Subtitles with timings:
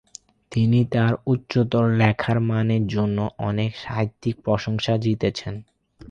[0.51, 3.17] তিনি তার উচ্চতর লেখার মানের জন্য
[3.41, 5.53] অনেক সাহিত্যিক প্রশংসা জিতেছেন।